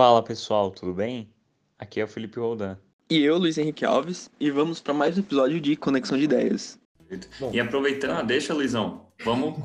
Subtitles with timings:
[0.00, 1.28] Fala pessoal, tudo bem?
[1.78, 2.78] Aqui é o Felipe Roldan.
[3.10, 6.80] E eu, Luiz Henrique Alves, e vamos para mais um episódio de Conexão de Ideias.
[7.38, 7.50] Bom.
[7.52, 9.62] E aproveitando, deixa, Luizão, vamos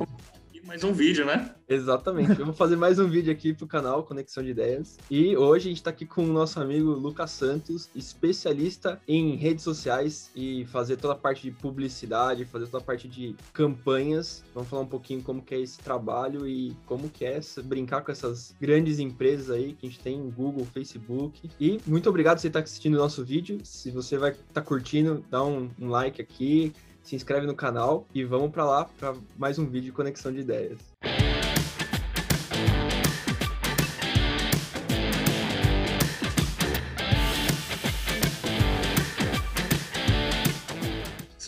[0.66, 1.54] mais um vídeo, né?
[1.70, 2.34] Exatamente.
[2.34, 4.98] Vamos fazer mais um vídeo aqui pro canal Conexão de Ideias.
[5.12, 9.64] E hoje a gente está aqui com o nosso amigo Lucas Santos, especialista em redes
[9.64, 14.44] sociais e fazer toda a parte de publicidade, fazer toda a parte de campanhas.
[14.56, 18.12] Vamos falar um pouquinho como que é esse trabalho e como que é brincar com
[18.12, 21.48] essas grandes empresas aí que a gente tem, Google, Facebook.
[21.60, 23.60] E muito obrigado por você estar assistindo o nosso vídeo.
[23.64, 26.74] Se você vai estar tá curtindo, dá um, um like aqui,
[27.06, 30.40] se inscreve no canal e vamos para lá para mais um vídeo de conexão de
[30.40, 30.95] ideias.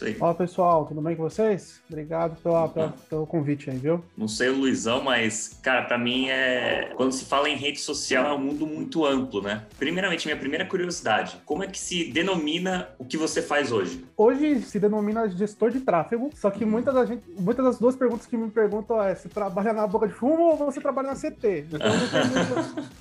[0.07, 0.17] Aí.
[0.19, 1.81] Olá pessoal, tudo bem com vocês?
[1.89, 4.03] Obrigado pela, pela, pelo convite aí, viu?
[4.17, 6.91] Não sei o Luizão, mas, cara, para mim é.
[6.95, 9.63] Quando se fala em rede social, é um mundo muito amplo, né?
[9.77, 14.05] Primeiramente, minha primeira curiosidade: como é que se denomina o que você faz hoje?
[14.15, 18.25] Hoje se denomina gestor de tráfego, só que muitas das, gente, muitas das duas perguntas
[18.25, 21.65] que me perguntam é se trabalha na boca de fumo ou você trabalha na CT.
[21.67, 21.79] Então,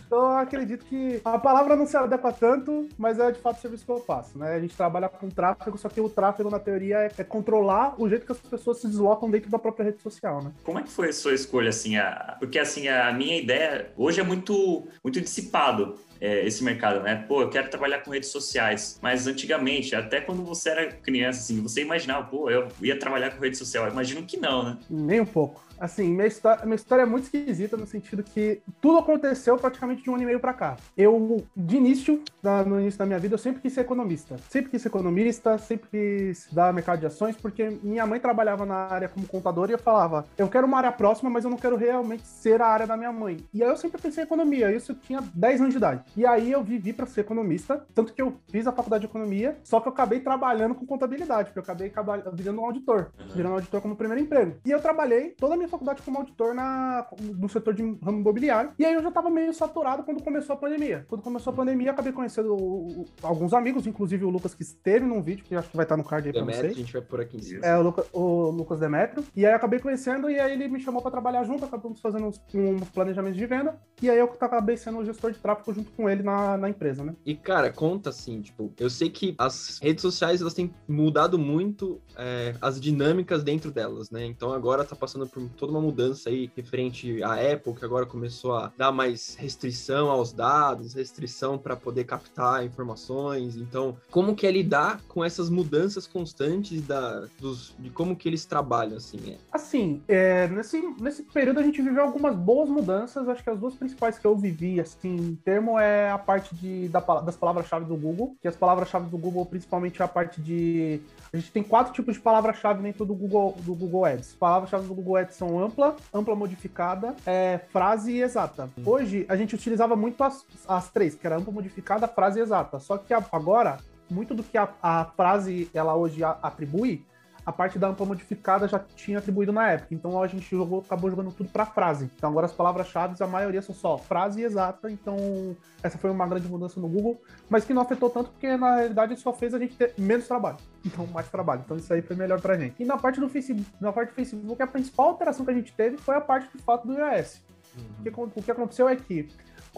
[0.07, 3.61] então, eu acredito que a palavra não se adequa tanto, mas é de fato o
[3.61, 4.55] serviço que eu faço, né?
[4.55, 8.09] A gente trabalha com tráfego, só que o tráfego, na teoria, é, é, controlar o
[8.09, 10.53] jeito que as pessoas se deslocam dentro da própria rede social, né?
[10.65, 11.97] Como é que foi a sua escolha, assim?
[11.97, 12.37] A...
[12.39, 15.99] Porque, assim, a minha ideia hoje é muito, muito dissipado.
[16.21, 17.25] É, esse mercado, né?
[17.29, 18.99] Pô, eu quero trabalhar com redes sociais.
[19.03, 23.41] Mas antigamente, até quando você era criança, assim, você imaginava, pô, eu ia trabalhar com
[23.41, 23.85] rede social.
[23.85, 24.79] Eu imagino que não, né?
[24.89, 25.67] Nem um pouco.
[25.79, 30.11] Assim, minha história, minha história é muito esquisita no sentido que tudo aconteceu praticamente de
[30.11, 30.77] um ano e meio pra cá.
[30.97, 32.23] Eu, de início,
[32.67, 34.37] no início da minha vida, eu sempre quis ser economista.
[34.49, 38.75] Sempre quis ser economista, sempre quis dar mercado de ações, porque minha mãe trabalhava na
[38.75, 41.77] área como contadora e eu falava, eu quero uma área próxima, mas eu não quero
[41.77, 43.39] realmente ser a área da minha mãe.
[43.53, 46.03] E aí eu sempre pensei em economia, isso eu tinha 10 anos de idade.
[46.17, 49.59] E aí eu vivi para ser economista, tanto que eu fiz a faculdade de economia,
[49.63, 51.93] só que eu acabei trabalhando com contabilidade, porque eu acabei
[52.35, 54.57] virando um auditor, virando um auditor como primeiro emprego.
[54.65, 58.73] E eu trabalhei toda a minha faculdade como auditor na, no setor de ramo imobiliário.
[58.79, 61.05] E aí eu já estava meio saturado quando começou a pandemia.
[61.09, 65.45] Quando começou a pandemia, acabei conhecendo alguns amigos, inclusive o Lucas que esteve num vídeo,
[65.45, 66.73] que acho que vai estar no card aí Demetrio, pra vocês.
[66.73, 67.67] a gente vai por aqui em cima.
[67.67, 69.25] É, o, Luca, o Lucas Demetrio.
[69.35, 72.41] E aí acabei conhecendo, e aí ele me chamou para trabalhar junto, acabamos fazendo uns,
[72.55, 73.79] uns, planejamentos de venda.
[74.01, 77.03] E aí eu acabei sendo o gestor de tráfego junto com ele na, na empresa,
[77.03, 77.15] né?
[77.25, 82.01] E cara, conta assim, tipo, eu sei que as redes sociais elas têm mudado muito
[82.17, 84.25] é, as dinâmicas dentro delas, né?
[84.25, 88.55] Então agora tá passando por toda uma mudança aí referente à Apple, que agora começou
[88.55, 93.57] a dar mais restrição aos dados, restrição para poder captar informações.
[93.57, 98.45] Então, como que é lidar com essas mudanças constantes da, dos, de como que eles
[98.45, 99.19] trabalham, assim?
[99.29, 99.37] É?
[99.53, 103.29] Assim, é, nesse, nesse período a gente viveu algumas boas mudanças.
[103.29, 106.89] Acho que as duas principais que eu vivi, assim, em termo, é a parte de,
[106.89, 111.01] da, das palavras-chave do Google, que as palavras-chave do Google, principalmente a parte de
[111.33, 114.35] a gente tem quatro tipos de palavra-chave dentro do Google, do Google Ads.
[114.35, 118.71] Palavras-chave do Google Ads são ampla, ampla modificada, é, frase e exata.
[118.85, 122.79] Hoje, a gente utilizava muito as, as três, que era ampla modificada, frase e exata.
[122.79, 127.05] Só que agora, muito do que a, a frase ela hoje atribui
[127.47, 129.95] a parte da ampla modificada já tinha atribuído na época.
[129.95, 132.11] Então a gente jogou, acabou jogando tudo para frase.
[132.17, 134.91] Então agora as palavras-chave, a maioria são só frase exata.
[134.91, 138.75] Então essa foi uma grande mudança no Google, mas que não afetou tanto porque na
[138.75, 140.57] realidade só fez a gente ter menos trabalho.
[140.85, 141.63] Então mais trabalho.
[141.65, 142.83] Então isso aí foi melhor pra gente.
[142.83, 145.73] E na parte do Facebook, na parte do Facebook, a principal alteração que a gente
[145.73, 147.41] teve foi a parte de fato do iOS.
[147.77, 148.31] Uhum.
[148.35, 149.29] O que aconteceu é que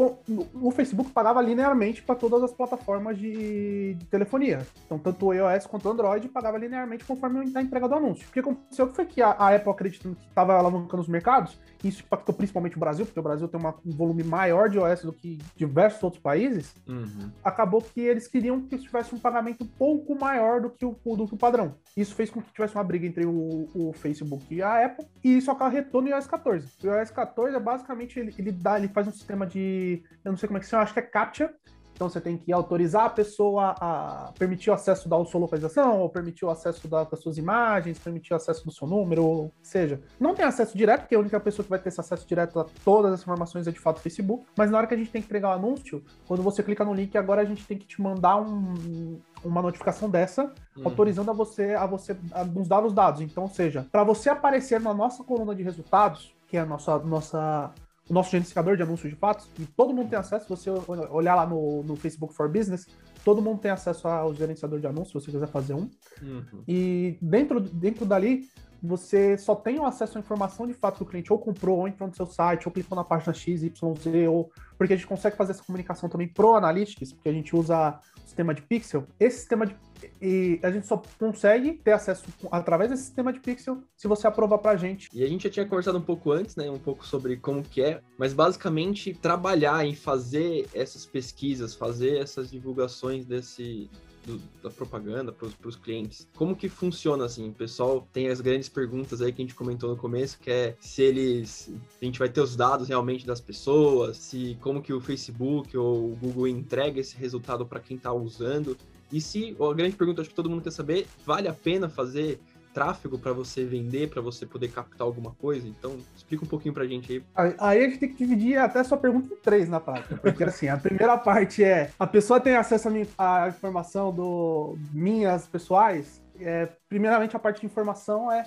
[0.05, 4.67] o Facebook pagava linearmente para todas as plataformas de, de, telefonia.
[4.87, 8.29] Então, tanto o iOS quanto o Android pagava linearmente conforme a entrega do anúncio.
[8.29, 12.03] O que aconteceu foi que a, a Apple, acreditando que estava alavancando os mercados, isso
[12.03, 15.13] impactou principalmente o Brasil, porque o Brasil tem uma, um volume maior de iOS do
[15.13, 17.31] que diversos outros países, uhum.
[17.43, 21.27] acabou que eles queriam que tivesse um pagamento um pouco maior do que o, do
[21.27, 21.75] que o padrão.
[21.97, 25.39] Isso fez com que tivesse uma briga entre o, o Facebook e a Apple, e
[25.39, 26.69] isso acarretou no iOS 14.
[26.83, 29.88] O iOS 14 é basicamente, ele, ele, dá, ele faz um sistema de,
[30.25, 31.55] eu não sei como é que se chama, acho que é CAPTCHA,
[31.99, 36.09] então você tem que autorizar a pessoa a permitir o acesso da sua localização, ou
[36.09, 40.01] permitir o acesso da, das suas imagens, permitir o acesso do seu número, ou seja,
[40.21, 42.67] não tem acesso direto, porque a única pessoa que vai ter esse acesso direto a
[42.85, 45.21] todas as informações é de fato o Facebook, mas na hora que a gente tem
[45.21, 48.01] que entregar o anúncio, quando você clica no link, agora a gente tem que te
[48.01, 50.83] mandar um, uma notificação dessa, hum.
[50.85, 53.23] autorizando a você a você a nos dar os dados.
[53.23, 56.97] Então, ou seja, para você aparecer na nossa coluna de resultados, que é a nossa,
[57.01, 57.75] nossa
[58.09, 60.71] o nosso gerenciador de anúncios de fatos, e todo mundo tem acesso, se você
[61.11, 62.87] olhar lá no, no Facebook for Business,
[63.25, 65.91] todo mundo tem acesso ao gerenciador de anúncios, se você quiser fazer um.
[66.23, 66.63] Uhum.
[66.67, 68.49] E dentro, dentro dali,
[68.83, 71.89] você só tem o acesso à informação de fato que o cliente ou comprou, ou
[71.89, 75.07] entrou no seu site, ou clicou na página X, Y, Z, ou porque a gente
[75.07, 79.05] consegue fazer essa comunicação também pro Analytics, porque a gente usa o sistema de pixel.
[79.19, 79.75] Esse sistema de
[80.21, 84.59] e a gente só consegue ter acesso através desse sistema de pixel se você aprovar
[84.59, 85.09] pra gente.
[85.13, 87.83] E a gente já tinha conversado um pouco antes, né, um pouco sobre como que
[87.83, 93.91] é, mas basicamente trabalhar em fazer essas pesquisas, fazer essas divulgações desse
[94.29, 96.29] do, da propaganda para os clientes.
[96.37, 97.49] Como que funciona assim?
[97.49, 100.77] O pessoal tem as grandes perguntas aí que a gente comentou no começo, que é
[100.79, 105.01] se eles a gente vai ter os dados realmente das pessoas, se como que o
[105.01, 108.77] Facebook ou o Google entrega esse resultado para quem está usando.
[109.11, 112.41] E se a grande pergunta acho que todo mundo quer saber, vale a pena fazer
[112.73, 115.67] tráfego para você vender, para você poder captar alguma coisa?
[115.67, 117.55] Então, explica um pouquinho para a gente aí.
[117.59, 120.17] Aí a gente tem que dividir até sua pergunta em três na prática.
[120.17, 126.23] Porque, assim, a primeira parte é: a pessoa tem acesso à informação do minhas pessoais.
[126.41, 128.45] É, primeiramente, a parte de informação é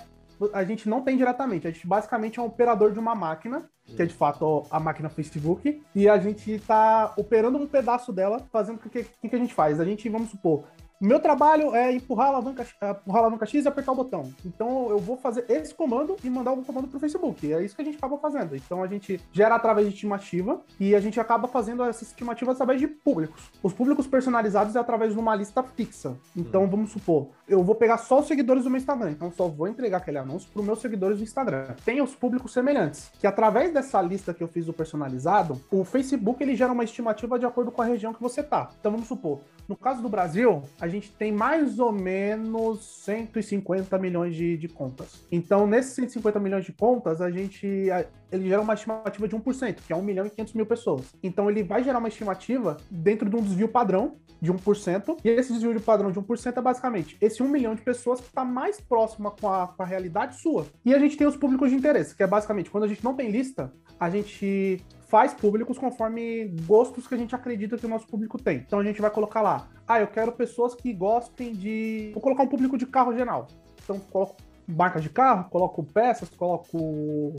[0.52, 4.02] a gente não tem diretamente, a gente basicamente é um operador de uma máquina, que
[4.02, 8.76] é de fato a máquina Facebook, e a gente está operando um pedaço dela, fazendo
[8.76, 9.80] o que, que, que a gente faz?
[9.80, 10.64] A gente, vamos supor,
[11.02, 14.32] meu trabalho é empurrar a alavanca, empurrar a alavanca X e apertar o botão.
[14.46, 17.44] Então eu vou fazer esse comando e mandar algum comando para o Facebook.
[17.44, 18.54] E é isso que a gente acaba fazendo.
[18.54, 22.78] Então a gente gera através de estimativa e a gente acaba fazendo essa estimativa através
[22.78, 23.50] de públicos.
[23.60, 26.16] Os públicos personalizados é através de uma lista fixa.
[26.36, 26.68] Então hum.
[26.68, 29.10] vamos supor, eu vou pegar só os seguidores do meu Instagram.
[29.10, 31.74] Então só vou entregar aquele anúncio para os meus seguidores do Instagram.
[31.84, 36.42] Tem os públicos semelhantes, que através dessa lista que eu fiz do personalizado, o Facebook
[36.42, 38.70] ele gera uma estimativa de acordo com a região que você tá.
[38.78, 44.34] Então vamos supor, no caso do Brasil, a gente tem mais ou menos 150 milhões
[44.34, 45.24] de, de contas.
[45.30, 47.88] Então, nesses 150 milhões de contas, a gente
[48.30, 51.14] ele gera uma estimativa de 1%, que é 1 milhão e 500 mil pessoas.
[51.22, 55.52] Então, ele vai gerar uma estimativa dentro de um desvio padrão de 1%, e esse
[55.52, 58.80] desvio de padrão de 1% é basicamente esse 1 milhão de pessoas que está mais
[58.80, 60.66] próxima com a, com a realidade sua.
[60.84, 63.14] E a gente tem os públicos de interesse, que é basicamente quando a gente não
[63.14, 68.06] tem lista, a gente faz públicos conforme gostos que a gente acredita que o nosso
[68.06, 68.56] público tem.
[68.66, 72.12] Então a gente vai colocar lá, ah, eu quero pessoas que gostem de.
[72.14, 73.46] Vou colocar um público de carro geral.
[73.84, 74.36] Então coloco
[74.66, 77.36] marcas de carro, coloco peças, coloco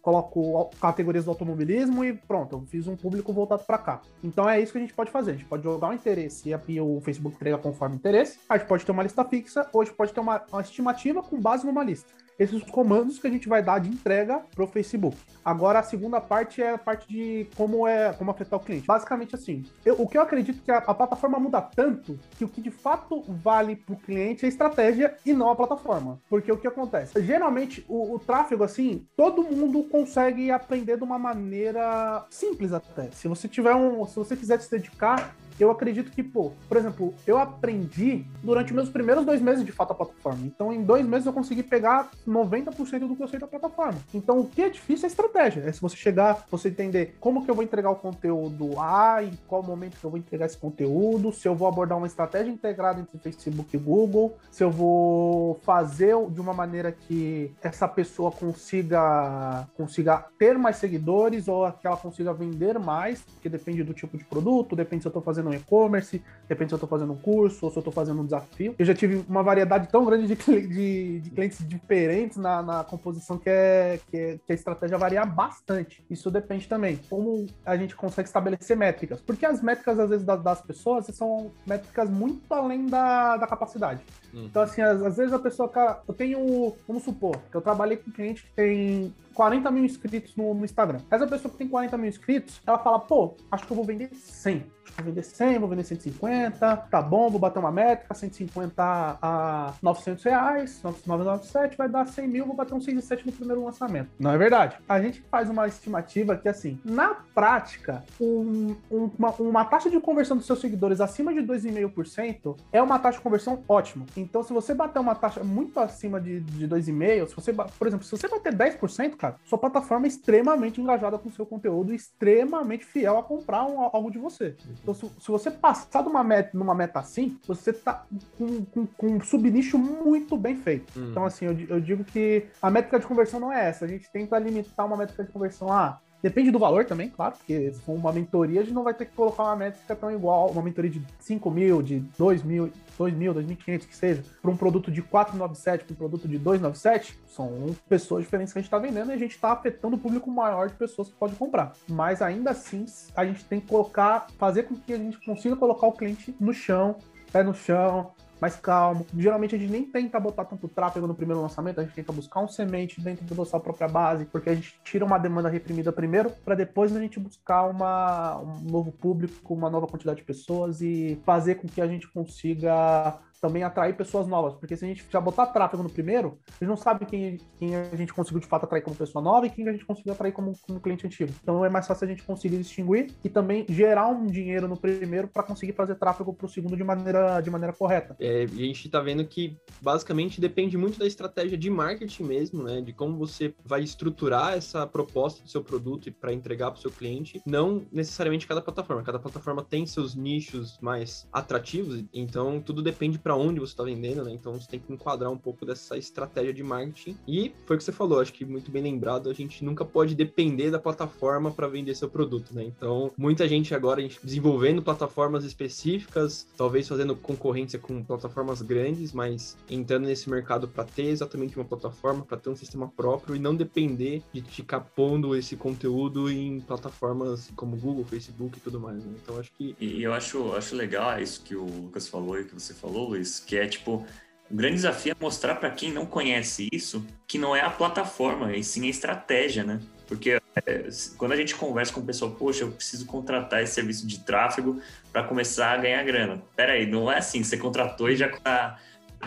[0.00, 4.02] coloco categorias do automobilismo e pronto, eu fiz um público voltado para cá.
[4.22, 5.32] Então é isso que a gente pode fazer.
[5.32, 8.38] A gente pode jogar um interesse e o Facebook entrega conforme interesse.
[8.48, 11.24] A gente pode ter uma lista fixa, ou a gente pode ter uma, uma estimativa
[11.24, 12.08] com base numa lista
[12.38, 15.16] esses comandos que a gente vai dar de entrega para o Facebook.
[15.44, 18.86] Agora a segunda parte é a parte de como é como afetar o cliente.
[18.86, 22.48] Basicamente assim, eu, o que eu acredito que a, a, plataforma muda tanto que o
[22.48, 26.20] que de fato vale para o cliente é a estratégia e não a plataforma.
[26.28, 27.20] Porque o que acontece?
[27.22, 33.10] Geralmente o, o tráfego assim, todo mundo consegue aprender de uma maneira simples até.
[33.12, 37.14] Se você tiver um, se você quiser se dedicar eu acredito que, pô, por exemplo,
[37.26, 40.40] eu aprendi durante meus primeiros dois meses de fato a plataforma.
[40.44, 43.98] Então, em dois meses eu consegui pegar 90% do que eu sei da plataforma.
[44.14, 45.62] Então, o que é difícil é a estratégia.
[45.66, 49.32] É se você chegar, você entender como que eu vou entregar o conteúdo A, em
[49.46, 53.00] qual momento que eu vou entregar esse conteúdo, se eu vou abordar uma estratégia integrada
[53.00, 59.68] entre Facebook e Google, se eu vou fazer de uma maneira que essa pessoa consiga,
[59.76, 64.24] consiga ter mais seguidores ou que ela consiga vender mais, porque depende do tipo de
[64.24, 67.16] produto, depende se eu estou fazendo fazendo um e-commerce, depende se eu estou fazendo um
[67.16, 68.74] curso ou se eu estou fazendo um desafio.
[68.78, 70.34] Eu já tive uma variedade tão grande de,
[70.68, 75.24] de, de clientes diferentes na, na composição que, é, que, é, que a estratégia varia
[75.24, 76.04] bastante.
[76.10, 79.20] Isso depende também como a gente consegue estabelecer métricas.
[79.20, 84.02] Porque as métricas, às vezes, das, das pessoas são métricas muito além da, da capacidade.
[84.32, 84.44] Uhum.
[84.44, 87.96] Então, assim, às, às, vezes a pessoa, cara, eu tenho, vamos supor, que eu trabalhei
[87.96, 91.00] com um cliente que tem 40 mil inscritos no, no Instagram.
[91.10, 94.08] Essa pessoa que tem 40 mil inscritos, ela fala, pô, acho que eu vou vender
[94.14, 94.64] 100.
[94.82, 98.82] Acho que vou vender 100, vou vender 150, tá bom, vou bater uma métrica, 150
[98.82, 104.08] a 900 reais, 997 vai dar 100 mil, vou bater um 6,7 no primeiro lançamento.
[104.18, 104.78] Não é verdade.
[104.88, 110.00] A gente faz uma estimativa que, assim, na prática, um, um, uma, uma taxa de
[110.00, 114.06] conversão dos seus seguidores acima de 2,5% é uma taxa de conversão ótima.
[114.16, 118.06] Então, se você bater uma taxa muito acima de, de 2,5%, se você, por exemplo,
[118.06, 122.84] se você bater 10%, cara, sua plataforma é extremamente engajada com o seu conteúdo, extremamente
[122.84, 124.56] fiel a comprar um, algo de você.
[124.82, 128.04] Então, se, se, você passar de uma meta, numa meta assim, você tá
[128.38, 130.98] com, com, com um subnicho muito bem feito.
[130.98, 131.08] Hum.
[131.10, 133.84] Então, assim, eu, eu digo que a métrica de conversão não é essa.
[133.84, 137.36] A gente tenta limitar uma métrica de conversão a ah, Depende do valor também, claro,
[137.36, 140.10] porque se for uma mentoria, a gente não vai ter que colocar uma métrica tão
[140.10, 144.50] igual, uma mentoria de 5 mil, de 2 mil, 2 mil, 2.500, que seja, para
[144.50, 148.68] um produto de 497 para um produto de 297, são pessoas diferentes que a gente
[148.68, 151.72] está vendendo e a gente está afetando o público maior de pessoas que pode comprar.
[151.88, 155.86] Mas ainda assim, a gente tem que colocar, fazer com que a gente consiga colocar
[155.86, 156.96] o cliente no chão,
[157.30, 159.06] pé no chão, mais calmo.
[159.16, 162.40] Geralmente a gente nem tenta botar tanto tráfego no primeiro lançamento, a gente tenta buscar
[162.40, 166.30] um semente dentro da nossa própria base, porque a gente tira uma demanda reprimida primeiro,
[166.30, 171.20] para depois a gente buscar uma, um novo público, uma nova quantidade de pessoas e
[171.24, 175.20] fazer com que a gente consiga também atrair pessoas novas, porque se a gente já
[175.20, 178.64] botar tráfego no primeiro, a gente não sabe quem, quem a gente conseguiu de fato
[178.64, 181.32] atrair como pessoa nova e quem a gente conseguiu atrair como, como cliente antigo.
[181.42, 185.28] Então é mais fácil a gente conseguir distinguir e também gerar um dinheiro no primeiro
[185.28, 188.16] para conseguir fazer tráfego para o segundo de maneira, de maneira correta.
[188.20, 192.80] É, a gente está vendo que basicamente depende muito da estratégia de marketing mesmo, né?
[192.80, 196.90] De como você vai estruturar essa proposta do seu produto para entregar para o seu
[196.90, 199.02] cliente, não necessariamente cada plataforma.
[199.02, 204.22] Cada plataforma tem seus nichos mais atrativos, então tudo depende para onde você está vendendo,
[204.22, 204.30] né?
[204.30, 207.16] Então você tem que enquadrar um pouco dessa estratégia de marketing.
[207.26, 210.14] E foi o que você falou, acho que muito bem lembrado, a gente nunca pode
[210.14, 212.62] depender da plataforma para vender seu produto, né?
[212.62, 219.56] Então, muita gente agora gente desenvolvendo plataformas específicas, talvez fazendo concorrência com plataformas grandes, mas
[219.68, 223.56] entrando nesse mercado para ter exatamente uma plataforma, para ter um sistema próprio e não
[223.56, 229.04] depender de ficar pondo esse conteúdo em plataformas como Google, Facebook e tudo mais.
[229.04, 229.14] Né?
[229.20, 229.74] Então, acho que.
[229.80, 233.40] E eu acho, acho legal isso que o Lucas falou e que você falou, Luiz
[233.40, 234.06] que é tipo
[234.50, 238.56] o grande desafio é mostrar para quem não conhece isso que não é a plataforma,
[238.56, 239.80] e sim a estratégia, né?
[240.06, 244.06] Porque é, quando a gente conversa com o pessoal, poxa, eu preciso contratar esse serviço
[244.06, 244.80] de tráfego
[245.12, 246.40] para começar a ganhar grana.
[246.54, 248.78] Peraí, não é assim, você contratou e já tá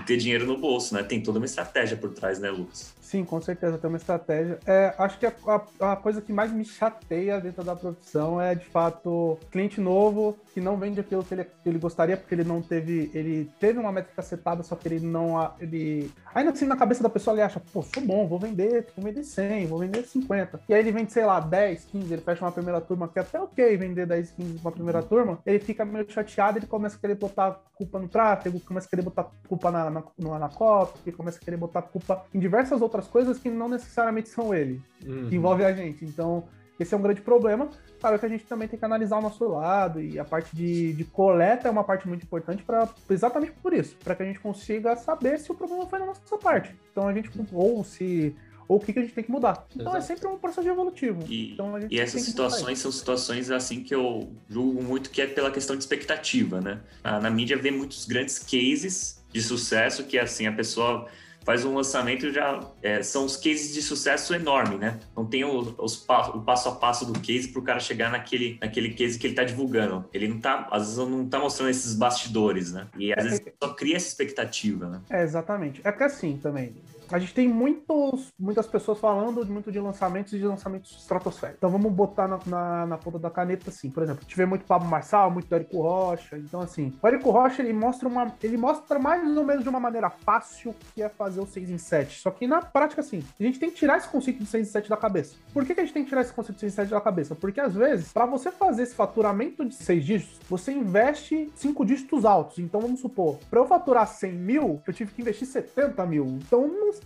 [0.06, 1.04] ter dinheiro no bolso, né?
[1.04, 2.96] Tem toda uma estratégia por trás, né, Lucas?
[3.10, 4.60] Sim, com certeza, tem uma estratégia.
[4.68, 5.34] É, acho que a,
[5.80, 10.38] a, a, coisa que mais me chateia dentro da profissão é, de fato, cliente novo
[10.54, 13.10] que não vende aquilo que ele, ele gostaria, porque ele não teve.
[13.12, 15.52] Ele teve uma métrica setada, só que ele não.
[15.60, 16.12] Ele.
[16.36, 19.24] Ainda assim, na cabeça da pessoa, ele acha, pô, sou bom, vou vender, vou vender
[19.24, 20.60] 100, vou vender 50.
[20.70, 23.24] E aí ele vende, sei lá, 10, 15, ele fecha uma primeira turma que é
[23.24, 27.00] até ok vender 10, 15 uma primeira turma, ele fica meio chateado, ele começa a
[27.00, 30.04] querer botar culpa no tráfego, começa a querer botar culpa na, na,
[30.40, 34.30] na copy, começa a querer botar culpa em diversas outras outras coisas que não necessariamente
[34.30, 35.30] são ele, uhum.
[35.30, 36.06] que envolve a gente.
[36.06, 36.44] Então,
[36.80, 37.70] esse é um grande problema.
[38.00, 40.94] Claro que a gente também tem que analisar o nosso lado e a parte de,
[40.94, 44.40] de coleta é uma parte muito importante para exatamente por isso, para que a gente
[44.40, 46.74] consiga saber se o problema foi na nossa parte.
[46.92, 48.34] Então a gente ou se
[48.70, 49.68] ou o que, que a gente tem que mudar.
[49.76, 50.14] Então é Exato.
[50.14, 51.26] é sempre um processo evolutivo.
[51.28, 55.52] E, então, e essas situações são situações assim que eu julgo muito que é pela
[55.52, 56.80] questão de expectativa, né?
[57.04, 61.10] Na, na mídia vê muitos grandes cases de sucesso que assim a pessoa
[61.44, 65.00] faz um lançamento já é, são os cases de sucesso enorme, né?
[65.16, 68.58] Não tem os, os, o passo a passo do case para o cara chegar naquele,
[68.62, 70.06] naquele case que ele está divulgando.
[70.14, 72.88] Ele não tá, às vezes não está mostrando esses bastidores, né?
[72.98, 75.02] E às vezes só cria essa expectativa, né?
[75.10, 75.82] É, exatamente.
[75.84, 76.74] É que assim também,
[77.12, 81.58] a gente tem muitos, muitas pessoas falando muito de lançamentos e de lançamentos estratosféricos.
[81.58, 84.88] Então vamos botar na, na, na, ponta da caneta assim, por exemplo, tive muito Pablo
[84.88, 86.38] Marçal, muito Érico Rocha.
[86.38, 88.34] Então, assim, o Érico Rocha ele mostra uma.
[88.42, 91.78] Ele mostra mais ou menos de uma maneira fácil que é fazer o 6 em
[91.78, 92.22] 7.
[92.22, 94.72] Só que na prática, assim, a gente tem que tirar esse conceito de 6 em
[94.72, 95.36] 7 da cabeça.
[95.54, 97.02] Por que, que a gente tem que tirar esse conceito de 6 em 7 da
[97.02, 97.36] cabeça?
[97.36, 102.26] Porque às vezes, para você fazer esse faturamento de 6 dígitos, você investe 5 dígitos
[102.26, 102.60] altos.
[102.60, 106.26] Então vamos supor, para eu faturar 100 mil, eu tive que investir 70 mil.
[106.26, 106.99] Então não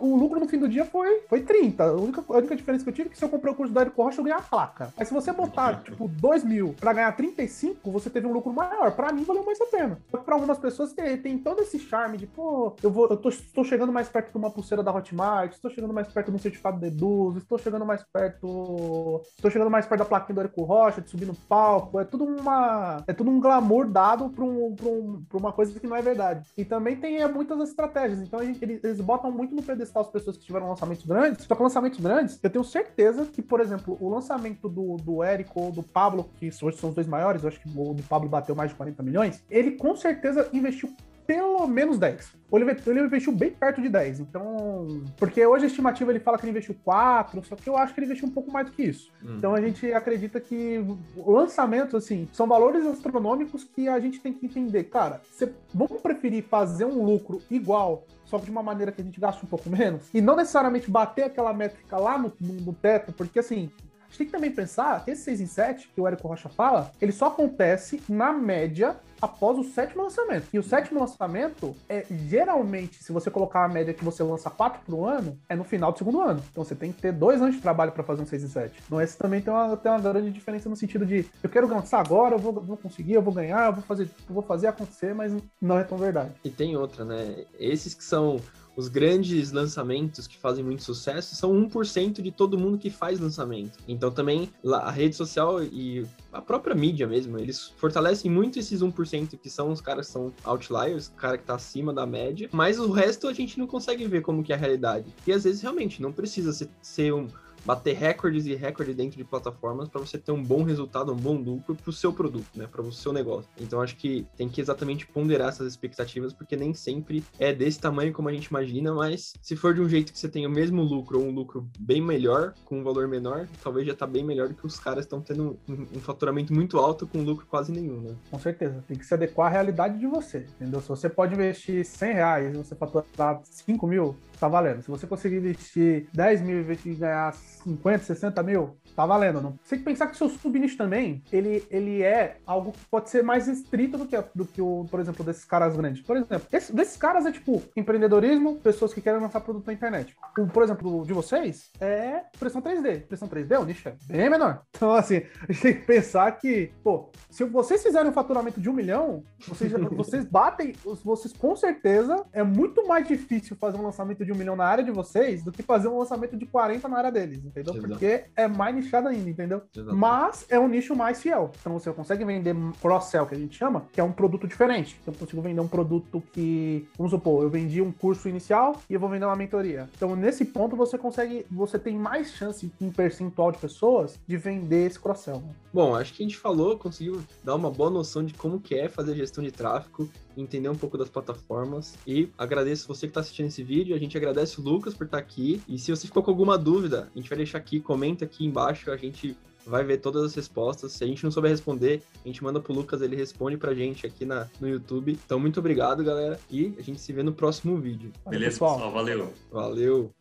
[0.00, 1.84] O, lucro no fim do dia foi, foi 30.
[1.84, 3.72] A única, a única diferença que eu tive é que se eu comprei o curso
[3.72, 4.92] da Érico Rocha, eu ganhei a placa.
[4.96, 8.92] Mas se você botar, tipo, 2 mil pra ganhar 35, você teve um lucro maior.
[8.92, 9.98] Pra mim, valeu mais a pena.
[10.10, 13.64] Pra algumas pessoas tem, tem todo esse charme de, pô, eu, vou, eu tô, estou
[13.64, 16.78] chegando mais perto de uma pulseira da Hotmart, estou chegando mais perto de um certificado
[16.78, 19.22] de Deduz, estou chegando mais perto.
[19.34, 22.00] Estou chegando mais perto da plaquinha do Érico Rocha, de subir no palco.
[22.00, 23.02] É tudo uma.
[23.06, 26.02] É tudo um glamour dado pra, um, pra, um, pra uma coisa que não é
[26.02, 26.48] verdade.
[26.56, 28.20] E também tem é, muitas estratégias.
[28.20, 31.44] Então, gente, eles, eles botam muito no pedestal as pessoas que tiveram lançamentos grandes.
[31.44, 35.60] Só que lançamentos grandes, eu tenho certeza que, por exemplo, o lançamento do, do Érico
[35.60, 38.28] ou do Pablo, que hoje são os dois maiores, eu acho que o do Pablo
[38.28, 40.94] bateu mais de 40 milhões, ele com certeza investiu
[41.26, 42.36] pelo menos 10.
[42.52, 44.20] Ele, ele investiu bem perto de 10.
[44.20, 45.04] Então.
[45.16, 48.00] Porque hoje a estimativa ele fala que ele investiu 4, só que eu acho que
[48.00, 49.10] ele investiu um pouco mais do que isso.
[49.22, 49.36] Hum.
[49.36, 50.84] Então a gente acredita que
[51.16, 54.84] lançamentos, assim, são valores astronômicos que a gente tem que entender.
[54.84, 59.20] Cara, você, vamos preferir fazer um lucro igual só de uma maneira que a gente
[59.20, 63.12] gaste um pouco menos, e não necessariamente bater aquela métrica lá no, no, no teto,
[63.12, 63.70] porque assim,
[64.16, 66.90] gente tem que também pensar que esse 6 em 7, que o Érico Rocha fala,
[67.00, 70.46] ele só acontece na média após o sétimo lançamento.
[70.52, 74.80] E o sétimo lançamento é geralmente, se você colocar a média que você lança quatro
[74.84, 76.42] por ano, é no final do segundo ano.
[76.50, 78.82] Então você tem que ter dois anos de trabalho para fazer um 6 em 7.
[78.86, 82.00] Então esse também tem uma, tem uma grande diferença no sentido de eu quero lançar
[82.00, 85.14] agora, eu vou, vou conseguir, eu vou ganhar, eu vou fazer, eu vou fazer acontecer,
[85.14, 86.32] mas não é tão verdade.
[86.44, 87.44] E tem outra, né?
[87.58, 88.40] Esses que são
[88.76, 93.78] os grandes lançamentos que fazem muito sucesso são 1% de todo mundo que faz lançamento.
[93.88, 99.38] Então também a rede social e a própria mídia mesmo, eles fortalecem muito esses 1%
[99.38, 102.78] que são os caras que são outliers, o cara que tá acima da média, mas
[102.78, 105.06] o resto a gente não consegue ver como que é a realidade.
[105.26, 107.28] E às vezes realmente não precisa ser, ser um
[107.64, 111.36] bater recordes e recordes dentro de plataformas para você ter um bom resultado, um bom
[111.36, 113.48] lucro para o seu produto, né, para o seu negócio.
[113.60, 118.12] Então acho que tem que exatamente ponderar essas expectativas, porque nem sempre é desse tamanho
[118.12, 120.82] como a gente imagina, mas se for de um jeito que você tem o mesmo
[120.82, 124.48] lucro ou um lucro bem melhor, com um valor menor, talvez já tá bem melhor
[124.48, 128.00] do que os caras estão tendo um, um, faturamento muito alto com lucro quase nenhum,
[128.00, 128.14] né?
[128.30, 130.80] Com certeza, tem que se adequar à realidade de você, entendeu?
[130.80, 134.82] Se você pode investir 100 reais e você faturar 5 mil, tá valendo.
[134.82, 139.40] Se você conseguir investir 10 mil e ganhar 50, 60 mil, tá valendo.
[139.40, 139.58] Não?
[139.62, 143.10] Você tem que pensar que o seu subnicho também, ele, ele é algo que pode
[143.10, 146.02] ser mais estrito do que, do que o, por exemplo, desses caras grandes.
[146.02, 150.14] Por exemplo, esse, desses caras é tipo empreendedorismo, pessoas que querem lançar produto na internet.
[150.38, 153.06] O, por exemplo, de vocês é pressão 3D.
[153.06, 154.62] Pressão 3D, o nicho é bem menor.
[154.70, 158.68] Então, assim, a gente tem que pensar que, pô, se vocês fizerem um faturamento de
[158.68, 160.74] um milhão, vocês, vocês batem,
[161.04, 164.84] vocês com certeza é muito mais difícil fazer um lançamento de um milhão na área
[164.84, 167.74] de vocês do que fazer um lançamento de 40 na área deles, entendeu?
[167.74, 167.88] Exato.
[167.88, 169.62] Porque é mais nichado ainda, entendeu?
[169.74, 169.96] Exato.
[169.96, 171.50] Mas é um nicho mais fiel.
[171.60, 174.98] Então você consegue vender cross-sell, que a gente chama, que é um produto diferente.
[175.00, 178.94] Então eu consigo vender um produto que, vamos supor, eu vendi um curso inicial e
[178.94, 179.88] eu vou vender uma mentoria.
[179.96, 184.86] Então nesse ponto você consegue, você tem mais chance em percentual de pessoas de vender
[184.86, 185.42] esse cross-sell.
[185.72, 188.88] Bom, acho que a gente falou, conseguiu dar uma boa noção de como que é
[188.88, 193.46] fazer gestão de tráfego, entender um pouco das plataformas e agradeço você que está assistindo
[193.46, 196.22] esse vídeo, a gente agradece o Lucas por estar tá aqui e se você ficou
[196.22, 199.98] com alguma dúvida, a gente vai deixar aqui, comenta aqui embaixo, a gente vai ver
[199.98, 200.92] todas as respostas.
[200.92, 204.06] Se a gente não souber responder, a gente manda pro Lucas, ele responde pra gente
[204.06, 205.18] aqui na, no YouTube.
[205.24, 208.12] Então, muito obrigado, galera, e a gente se vê no próximo vídeo.
[208.28, 208.92] Beleza, pessoal.
[208.92, 209.32] Valeu.
[209.50, 210.12] Valeu.